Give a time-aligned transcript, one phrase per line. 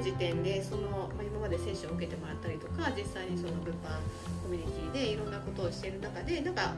[0.00, 4.00] の時点でその、まあ、今までセッションを受けてもらったりとか実際にその物販
[4.42, 6.74] コミュニティでいろんなことをしている中でなんか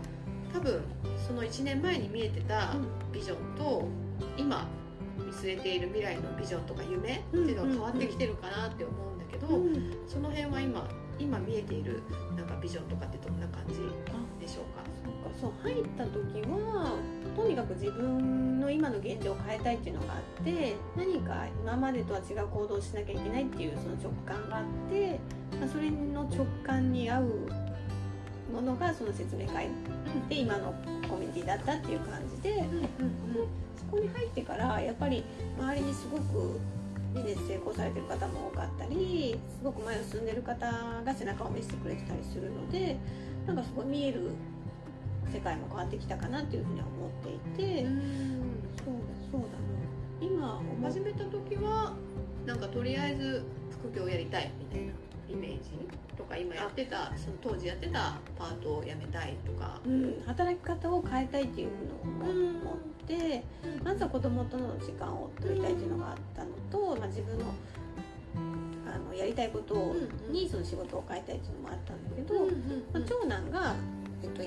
[0.53, 0.83] 多分
[1.27, 2.75] その1年前に見えてた
[3.13, 3.89] ビジョンと
[4.37, 4.67] 今
[5.17, 9.47] 見据えている未来のビジョンとか夢っていうのが変わってきてるかなって思うんだけど、
[10.07, 12.03] その辺は今今見えている
[12.37, 13.75] なんかビジョンとかってどんな感じ
[14.45, 14.82] でしょうか？
[15.43, 16.97] そう入った時は
[17.35, 25.19] とにかく自分の今の現状を変えたいっていうのがあって何か今までとは違う行動をしなきゃいけないっていうその直感があって、
[25.59, 27.25] まあ、それの直感に合う
[28.53, 29.69] ものがその説明会
[30.29, 30.73] で今の
[31.09, 32.63] コミュニティだったっていう感じで,、で
[33.77, 35.25] そこに入ってからやっぱり
[35.59, 36.61] 周りにすごく
[37.17, 40.73] ビジネス成功されてる方も多かったりすごく前を進んでる方
[41.05, 42.97] が背中を見せてくれてたりするので
[43.45, 44.31] なんかそこ見える
[45.31, 47.83] 世界も変わってきたかなっていうふうには思っていて
[48.85, 49.47] そうだそうだ
[50.21, 51.93] 今始めた時は
[52.47, 54.93] なんかとりあえず副業をやりたいみたいな
[55.29, 55.71] イメージ
[56.17, 62.77] とか今やってたその当時やってたパートを辞めたいとか、うん、働き方を変えたいっていうのを思っ
[63.07, 63.43] て、
[63.83, 67.47] まずは子供との時間を取りたいっていうのがあったのと、まあ、自分の
[68.35, 69.95] あのやりたいこと
[70.31, 72.45] にその仕事を変えたいっていうのもあったんだけど、
[72.93, 73.75] まあ、長男が、
[74.23, 74.43] えっと、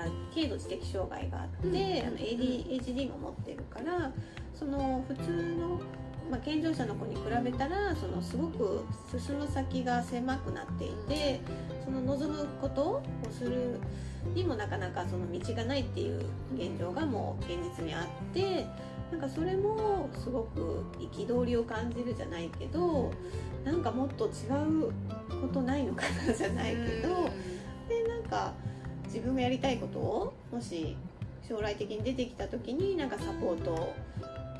[0.00, 4.12] まあ、軽度知的障害があって、あの ADHD も持ってるから
[4.54, 5.80] その普通の
[6.30, 11.40] まあ、健常者の子に比べたらそのすごく進む先が狭くなっていて
[11.84, 13.02] その望むことを
[13.36, 13.80] する
[14.32, 16.20] にもなかなかその道がないっていう
[16.54, 18.64] 現状がもう現実にあって
[19.10, 23.10] なんかそれもすごく憤りを感じるじゃないけど
[23.64, 24.92] なんかもっと違う
[25.40, 27.28] ことないのかなじゃないけど
[27.88, 28.54] でなんか
[29.12, 30.96] 自分がやりたいことをもし
[31.48, 33.92] 将来的に出てきた時になんかサポート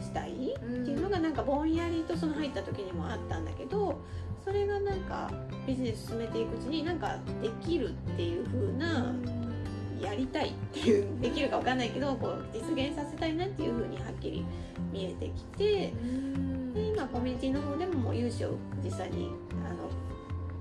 [0.00, 4.00] したいっていうのがなんかぼんやりとその入った時にもあったんだけど
[4.44, 5.30] それがなんか
[5.66, 9.14] ビジネス進めていくうちになんかできるっていう風な
[10.00, 14.44] やりたいっていうできるか分かんないけどこう実現させたいなっていう風にはっきり
[14.92, 15.92] 見えてきて
[16.74, 19.30] で今コミュニティの方でももう融資を実際に
[19.64, 19.90] あの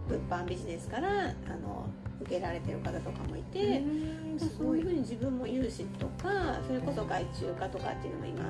[0.07, 1.23] 物販ビジネスからあ
[1.61, 1.87] の
[2.21, 3.81] 受けられてる方とかもいて
[4.57, 8.43] そういうふうに自分も融資とかそれこそ外注化とかっていうのも今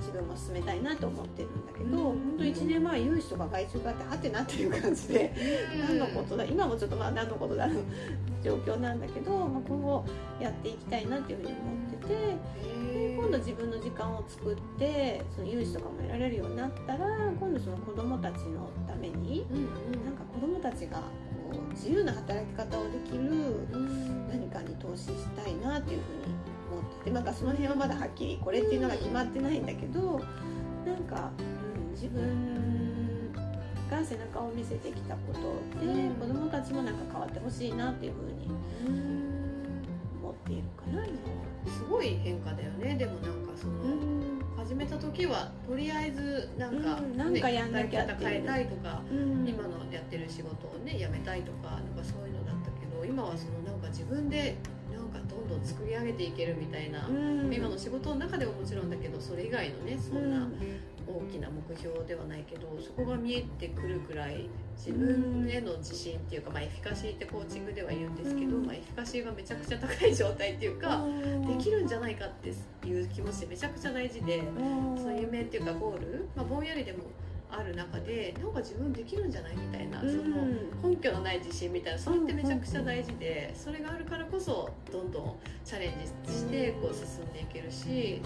[0.00, 5.32] 自分も進めたいなと思ってるんだけど本当1年前融資とか外注化ってはてなっていう感じで
[5.88, 7.80] 何のことだ今もちょっとまあ何のことだの
[8.42, 10.04] 状況なんだけど、まあ、今後
[10.40, 12.72] やっていきたいなっていうふうに思ってて。
[13.22, 17.06] 今度自分の時間を作ってその融資とかも得られるようになったら
[17.38, 21.02] 今度その子どもたちのために、うんうん、なんか子どもたちが
[21.70, 23.66] 自由な働き方をできる
[24.30, 26.34] 何かに投資したいなっていうふうに
[26.70, 30.20] 思っててなんかその辺はまだはっきりこれっていうのが決まってないんだけど
[30.86, 32.62] なんか、うん、自分
[33.90, 35.40] が背中を見せてきたこと
[35.84, 38.50] で、子どもたちもなんか変わってほしいなっていうふうに
[40.20, 41.42] 思っているかな今は。
[41.66, 42.96] すごい変化だよね。
[42.96, 54.56] でもなんかその、始めた時はとりあえずなんか、うん、なんかやんなきゃ変えたいとか、うん、今のやってる仕事をねやめたいとかなんかそういうのだったけど今はそのなんか自分で
[54.92, 60.48] なんかどんどん作り上げていけるみたいな、うん、今の仕事の中でももちろんだけどそれ以外のねそんな
[61.12, 71.04] 大きな目標ではないけどそこが見えてくるくらい自分への自信っていうか、まあ、エフィカシーってコーチングでは言うんですけど、まあ、エフィカシーがめちゃくちゃ高い状態っていうか
[71.46, 74.42] できるんじゃないかっていう気持ちめちゃくちゃ大事で
[74.96, 77.04] そういう夢っていうかゴール、まあ、ぼんやりでも
[77.52, 85.92] ある中でなんか自分できるんじゃないみたいな、その根拠のない自信みたいなそれってめちゃくちゃ大事でそれがあるからこそどんどんチャレン
[86.26, 88.22] ジしてこう進んでいけるし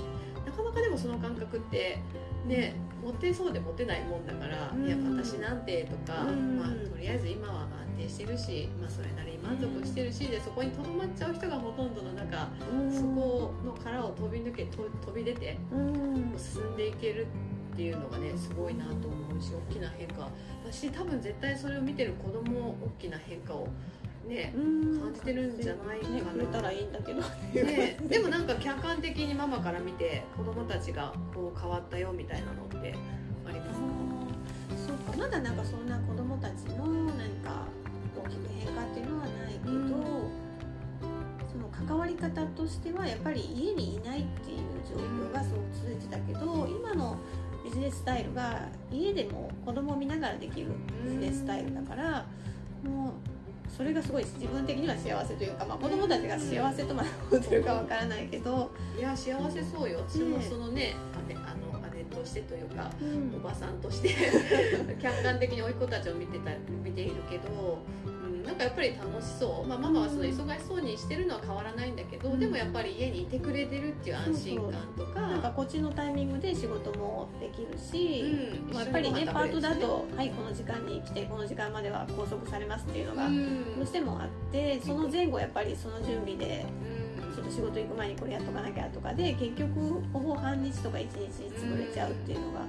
[0.46, 1.98] なかなかでもその感覚って
[2.46, 7.68] ね持てそうで持てないもんだから、いや私なんてとか、まあ、とりあえず今は安
[7.98, 12.48] 定してるし、まあ、それなりに満足してるしでそこにとどまっちゃう人がほとんどの中、
[12.90, 15.58] そこの殻を飛び抜け飛び出て、
[16.36, 17.26] 進んでいける
[17.74, 20.28] っていうのがねすごいなと思うし大きな変化。
[20.64, 23.68] 私多分絶対それを見てる子供も大きな変化を
[24.28, 32.94] ね、感じてるんじゃないかな、ね、くれたらいいんだけど、ね、でもなんか客観的にママから見て子供たちがこう変わったよみたいなのって
[33.46, 33.86] ありますか？
[34.88, 35.18] そうか。
[35.18, 37.66] まだなんかそんな子供たちの何か
[38.16, 39.90] 大きく変化っていうのはないけど、うん、
[41.48, 44.58] その関わり方としてはやっぱり家にいないっていう
[44.88, 47.16] 状況がそう続いてたけど今の
[47.64, 50.68] ビジネススタイルが家でも子供を見ながらできる
[51.04, 52.26] ビジネススタイルだから、
[52.84, 53.12] もう
[53.74, 60.00] それがすごい自分的には幸せというか、まあ、子供たちが幸せとまで思ってるかわからないけどいや幸せそうよ。
[60.08, 60.94] 私もそのね、
[61.44, 63.34] あの姉としてというか、うん。
[63.36, 64.14] おばさんとして
[65.00, 66.50] 客観的に甥っ子たちを見てた
[66.84, 68.15] 見ているけど、うん、
[68.46, 72.40] なんかやっぱり楽しそう、まあ、ママはその忙しそうにしてるのは変わらないんだけど、うん。
[72.40, 75.20] でもやっぱり家にいてくれてるっていう安心感とか。
[75.20, 78.22] なんかこっちのタイミングで仕事もできるし、
[78.68, 78.72] うん。
[78.72, 83.76] まあやっぱりね一緒にご飯パートだと、はいこの時間に来てこの時間までは拘束されますっていうのがうん。
[83.76, 86.66] どうしてもあってその前後やっぱりその準備で
[87.00, 87.05] うん
[87.46, 92.60] と仕事行く前にこれやっとかなきゃとかで結局ほぼ半日とか1日潰れちゃうっていうのが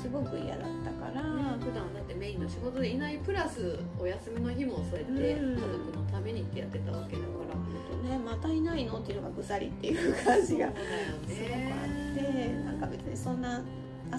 [0.00, 5.56] すごく嫌だったから、ね普段だってメインの仕事でいないプラスお休みの日もそうやって家うん。
[5.56, 13.64] 族のためにってやってたわけだから、ほんとねまたいないのっていうのがぐさりっていう感じがすごくあってなんか別にそんな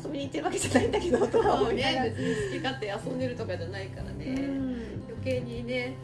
[0.04, 2.04] 遊びに行ってるわけじゃないんだけどとか思いながら。
[2.06, 5.04] ね別に好き勝手遊んでるとかじゃないからね、うん。
[5.08, 5.96] 余計にね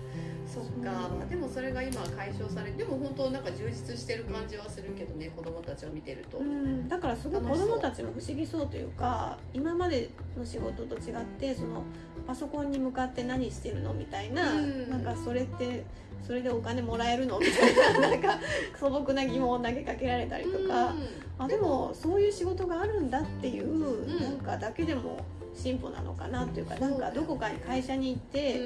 [0.53, 11.83] そっか、まあ、でもそれが今解消されてでも本当なんか充実してる感じはするけどね子供たちを見てると、うん、だからすごい子供たちも不思議そうというか今までの仕事と違ってその
[12.27, 14.89] パソコンに向かって何してるのみたいな,、うん。
[14.89, 15.83] なんかそれって
[16.25, 17.37] それでお金もらえるの？
[17.41, 18.39] みたいななんか
[18.79, 20.93] 素朴な疑問を投げかけられたりとか、
[21.37, 24.21] あでもそういう仕事があるんだっていう、ん。
[24.21, 25.19] なんかだけでも
[25.53, 28.29] 進歩なのかなっていうかなんかどこかに会社に行っうん。
[28.29, 28.61] て。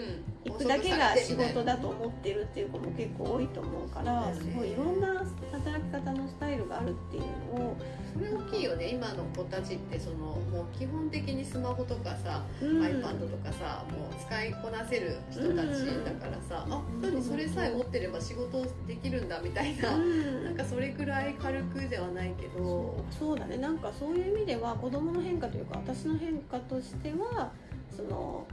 [0.47, 5.07] 行くだけが仕事だと思ってるっていう子も結構多いと思うからすごいいろんな
[5.51, 7.23] 働き方のスタイルがあるっていう
[7.59, 7.77] のを。
[8.13, 8.89] それ大きいよね。
[8.89, 12.81] 今の子たちってそのもう基本的にスマホとかさ、うん。
[12.81, 20.45] iPad とかさもう使いこなせる人たちだからさ、あ何それさえ持ってれば仕事できるんだみたいな、うん。
[20.45, 23.05] なんかそれくらい軽くではないけど。
[23.11, 23.57] そうだね。
[23.57, 27.51] なんかそういう意味では子供の変化というか私の変化としては
[27.95, 28.47] その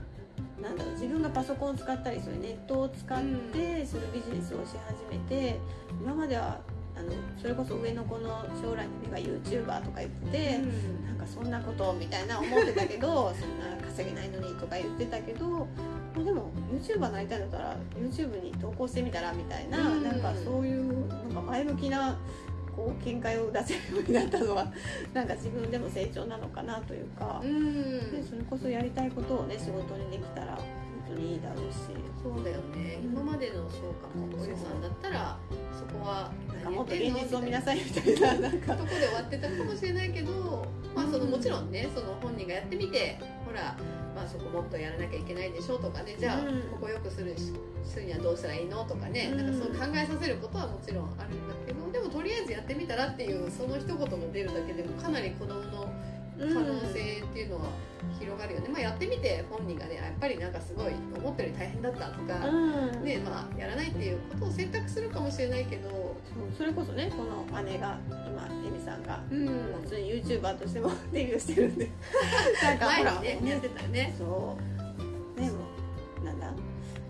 [0.61, 3.21] なんだろう自分がパソコンを使ったりするネットを使っ
[3.53, 5.59] てするビジネスをし始めて
[6.01, 6.59] 今までは
[6.97, 7.11] あの
[7.41, 10.59] それこそ上の子の将来の夢が YouTuber とか言ってて、
[11.05, 15.67] なんかそんなことみたいな思ってたけど そんな稼げないのにとか言ってたけど、ま
[16.21, 20.03] あ、でも YouTuber になりたいんだったら YouTube に投稿してみたらみたいな,、うん。
[20.03, 22.17] なんかそういうなんか前向きな
[22.75, 24.67] こう見解を出せるようになったのは
[25.13, 32.05] なんか自分でも成長なのかなというか、うんでそれこそやりたいことをね仕事にできたら本当にいいだろうし。
[32.25, 35.37] そうだよね今までのそうかもおゆさんだったら
[35.71, 43.77] そこはなんかもっと現実を見なさいみたいななんかとこで終わってたかもしれないけど、まあ、そのもちろんねその本人がやってみてほら、
[44.15, 46.37] まあ、そこもっとやらなきゃいけないでしょとかねじゃあ
[46.73, 51.85] ここよくするしするにはどうしたらいいのとかね、うんなんかそう考えさせることはもちろんあるんだけど
[52.25, 55.89] りあえずやってみたらっていうその一言が出るだけでもかなり子供の
[56.37, 57.69] 可能性っていうのは
[58.19, 62.51] 広がるよね、まあ、やってみて本人がねやっぱりなんかすごい思ったより大変だったとか、う
[62.97, 63.03] ん。
[63.03, 66.15] ねまあ、やらないっていうことを選択するかもしれないけど、
[66.57, 69.47] それこそねこの姉が今エミさんがうん、
[69.83, 71.89] 普通に YouTuber としても デビューしてるんで。
[72.63, 73.03] なんか前
[73.37, 74.15] にねやってたよね。
[74.17, 74.74] そう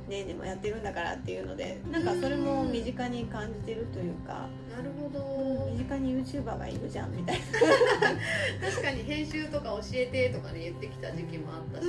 [0.08, 4.48] ねえねえもやってるんだからっていうのでなんかそれも身近に感じてるというか。
[4.76, 5.70] なるほど。
[5.72, 7.38] 身近に YouTuber がいるじゃんみたい
[8.62, 11.86] 確かに編集とか教えてとかね言ってきた時期もあったし、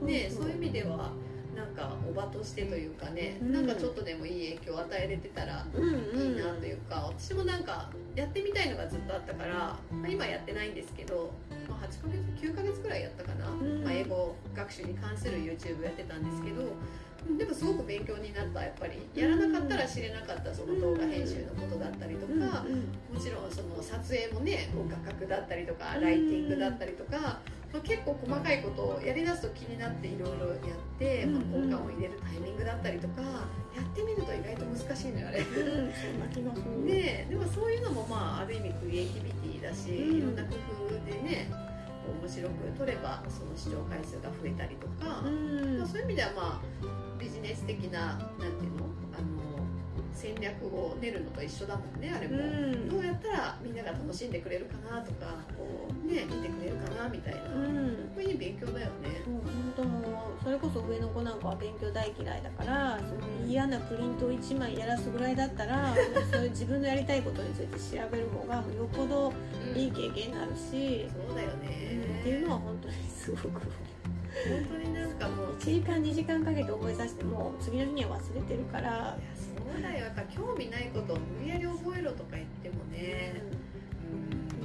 [0.00, 1.12] なねそういう意味では
[1.54, 3.52] なんかおばとしてというかね、うん。
[3.52, 11.30] なんかちょっとでもいい影響を与えれてたらいいなというか、私もなんかやってみたいのがずっとあったから、まあ、今やってないんですけど、
[11.68, 13.84] まあ、8ヶ月9ヶ月くらいやったかな、ん。
[13.84, 16.68] まあ、英語学習に関する YouTube やってたんですけどうん
[17.38, 18.98] でもすごく勉強になったやっぱり。
[19.14, 22.64] やらなかったら知れなかったその動画編集のことだったりとか、
[23.12, 27.40] もちろんその撮影もねこう画角だったりとかライティングだったりとか、
[27.72, 30.58] まあ、結構細かいことをやりだすと気になっていろいろやっ
[30.98, 35.44] て、まあ、効果を入れるタイミングだったりとかやってみると意外と難しいのよあれ。
[35.44, 40.18] ででもそういうのもまあある意味クリエイティビティだし、うん。
[40.18, 40.56] いろんな工
[40.88, 41.50] 夫でね
[42.22, 45.78] 面白く撮ればその視聴回数が増えたりとか、うん。
[45.78, 48.18] まあ、そういう意味ではまあビジネス的ななん
[48.58, 48.86] ていうの？
[49.12, 49.28] あの
[50.12, 52.88] 戦略を練るのと一緒だもんねあれも、うん。
[52.88, 58.10] どうやったらみんなが楽しんでくれるかなとかこうね見てくれるかなみたいな、うん。
[58.14, 59.22] これいい勉強だよね。
[59.24, 59.42] そう本
[59.76, 60.00] 当も
[60.40, 65.94] うそれこそ上の子なんかは勉強大嫌いだからその嫌なプリントを1枚やらすぐらいだったら
[66.30, 68.62] そういう自分のやりたいことについて調べる方がよ
[68.92, 69.32] っぽど
[69.74, 73.60] うんいい経験になるし、そうだよね、っていうのは本当にすごく
[74.48, 80.04] 本当になんかもう1時間2時間かけて覚えさせても次の日には忘れてるから、いやそうだよ。
[80.06, 83.42] やっぱ興味ないことを無理やり覚えろとか言ってもね、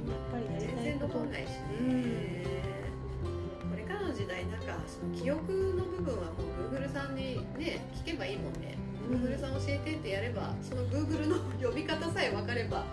[0.00, 0.10] うん。
[0.10, 2.44] やっぱり全然残んないしね、
[3.70, 8.76] これからの時代なんかその記憶の部分はもう Google さんにね聞けばいいもんね、
[9.10, 12.84] Google さん教えてってやればその Google の呼び方さえ分かれば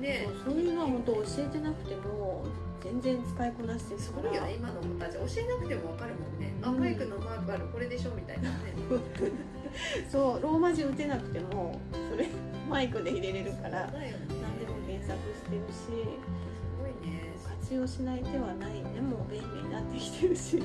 [0.00, 0.26] ね。
[0.44, 2.44] そういうのは本当教えてなくても
[2.84, 4.42] 全全然使いこなしてるすごいよ。
[4.42, 6.80] ね今の子たち教えなくても分かるもんね、あうん。
[6.80, 8.74] マイクのマークあるこれでしょみたいなね。
[10.12, 12.28] そうローマ字打てなくてもそれ
[12.68, 15.72] マイクで入れれるからね何でも検索してるし。
[15.72, 15.86] す
[16.78, 17.32] ごいね。
[17.60, 18.74] 活用しない手はない。
[18.74, 20.58] ねもう便利になってきてるし。
[20.58, 20.64] うん。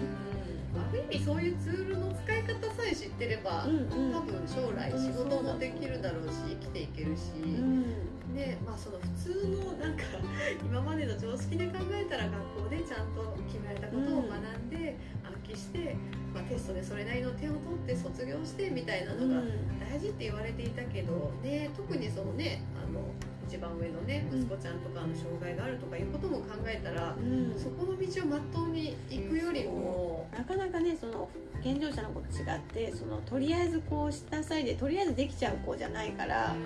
[0.78, 4.14] ある意味そういうツールの使い方さえ知ってれば、うんうん。
[4.14, 10.04] 多分将来仕事もできるだろうし生きていけるし、うんでまあその普通のなんか
[10.64, 15.96] 今までの常識で考えたら学校でちゃんと決められたことを学んで、暗記して、
[16.34, 19.42] まあ、テストでそれなりの点を取って卒業してみたいなのが
[19.80, 23.02] 大事って言われていたけど、ね、特にそのねあの
[23.48, 27.58] 一番上のね息子ちゃんとかの障害があるとかいうことも考えたら、うん。
[27.58, 30.28] そこの道をまっとうに行くよりも。
[30.32, 31.28] なかなかねその
[31.64, 36.58] 健常者の子と違ってそのとりあえずこうしなさいでとりあえずできちゃう子じゃないからもう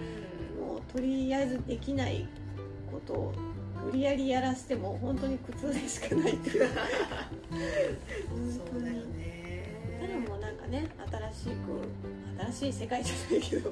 [0.91, 2.27] とりあえずできない
[2.91, 3.33] ことを
[3.85, 6.69] 無理やりやらせても本当に苦痛でしかないっていう
[8.51, 9.97] そうだよね。
[9.99, 10.87] ただもうなんかね
[11.33, 11.81] 新しく
[12.51, 13.71] 新しい世界じゃないけど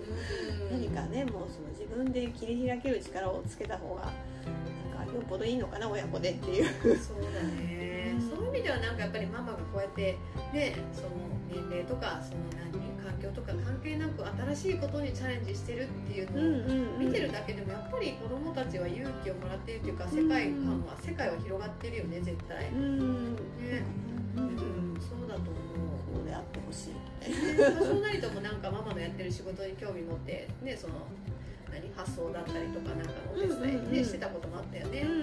[0.71, 4.11] 何かねもうその自分で切り開ける力をつけた方が
[4.97, 6.65] なんかよっぽどいいのかな親子でっていう。
[6.97, 8.29] そうだね、うん。
[8.29, 10.17] そういう意味ではなんかやっぱりママがこうやって
[10.53, 11.09] ねその
[11.49, 12.39] 年齢とかその
[12.71, 12.90] 何環
[13.21, 14.25] 境とか関係なく
[14.55, 22.69] 新しいことにチャレンジしてるっていうのを見てるだけでもやっぱり子供たちは勇気をもらっているっていうか世界観は世界は広がってるよね絶対。
[22.69, 23.35] うん。
[23.35, 23.83] ね。
[24.35, 24.47] ううん。
[24.97, 26.15] んそうだと思う。
[26.15, 26.93] そうであってほしい。
[27.21, 30.93] 多少なりともなんかママのやってる仕事に興味持ってねその
[31.71, 31.89] 何？
[31.95, 35.21] 発想だったりとかなんかのお手伝い、ねしてたこともあったよね,、うん。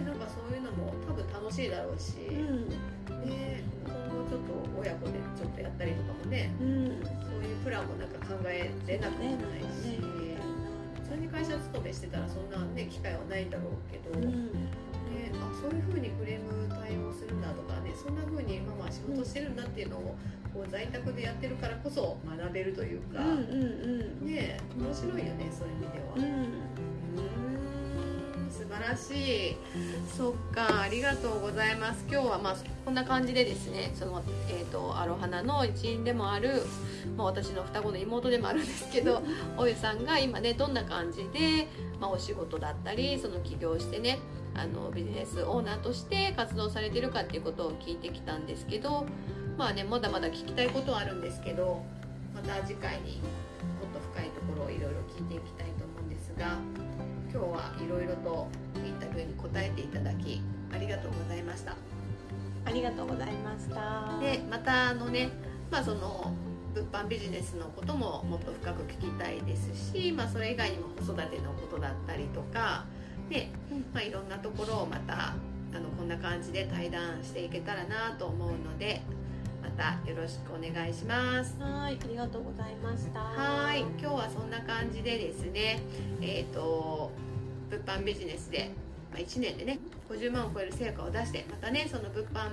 [0.00, 3.28] ねなんかそういうのも多分楽しいだろうし、うん。
[3.28, 3.61] ね
[4.82, 6.86] 親子でちょっとやったりとかもねうん。
[7.06, 9.98] そういうプランもなんか考えれなくもないし、
[11.02, 14.52] 普通に会社勤めしてたらそんなね機会はないだろうけど、うん。
[14.52, 20.16] ね、あそういうふうにクレーム対応するんだとかねそんなふうにママは仕事してるんだっていうのを
[20.54, 24.26] こう在宅でやってるからこそ学べるというか、うんうん。
[24.26, 26.14] ね面白いよねそういう意味では。
[26.16, 26.91] うん
[28.72, 29.56] 晴らしい。
[30.16, 32.04] そっかありがとうございます。
[32.10, 36.62] 今日はまあこんな感じでですねその、えー、とアロハナの一員でもある、
[37.16, 39.22] まあ、私の双子の妹でもあるんですけど
[39.56, 41.68] おゆさんが今ねどんな感じで、
[42.00, 44.18] まあ、お仕事だったりその起業してね
[44.54, 49.06] あのビジネスオーナーとして活動されてるかっていうことを聞いてきたんですけど
[49.56, 51.82] まあねまだまだ聞きたいことはあるんですけど
[52.34, 56.58] また次回にもっと深いところをいろいろ聞いていきたいと思うんですが
[57.32, 58.46] 今日はいろいろと
[58.76, 61.74] インタビューに答えていただきありがとうございました。
[62.64, 64.18] ありがとうございました。
[64.20, 65.30] でまたあのね
[65.70, 66.34] まあその
[66.74, 72.84] 物販ビジネスのことももっと深く聞きたいですし、まあ、それ以外にも子育てのことだったりとか、
[73.30, 73.50] ね
[73.94, 75.34] まあ、いろんなところをまた
[75.74, 79.00] あのこんな感じで対談していけたらなと思うので
[79.62, 81.56] またよろしくお願いします。
[81.60, 83.20] はいありがとうございました。
[83.20, 85.80] はい今日はそんな感じでですね
[86.20, 87.01] えっ、と
[87.72, 88.70] 物販ビジネスで、
[89.10, 89.78] まあ、1年でね
[90.10, 92.50] 50万を超える成果を出してまたねその物販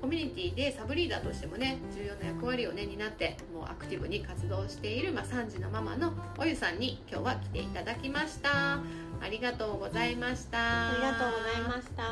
[0.00, 8.80] コミュニティでサブリーダーとしてもね重要な役割をね担ってもうアクティブに活動している、まあ、3児のママのおゆさんに今日は来ていただきました。
[9.20, 10.90] ありがとうございました。
[10.90, 12.04] ありがとうございました。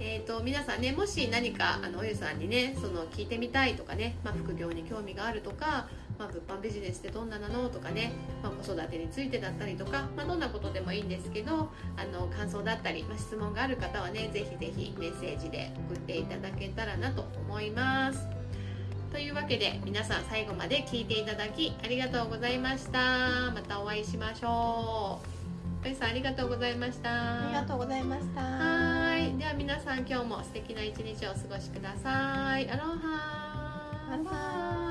[0.00, 5.88] えー、と皆さんねもし何かあのおゆさんにねその聞いてみたいとかね、まあ、副業に興味があるとか、
[6.18, 18.26] まあ、物販ビジネスってどんななのとかね、まあ、子育てについてだったりとか、まあ、どんなことでもいいんですけどあの感想だったり、まあ、質問がある方はねぜひぜひメッセージで送っていただけたらなと思います。
[19.12, 23.50] というわけで皆さん最後まで聞いていただきありがとうございました。
[23.52, 25.86] またお会いしましょう。
[25.86, 27.46] おゆさんありがとうございました。
[27.46, 28.40] ありがとうございました。
[28.42, 29.34] はい。
[29.38, 32.68] では皆さん今日も素敵な一日をお過ごしください。
[32.68, 33.38] アロハ。
[34.10, 34.87] バイバイ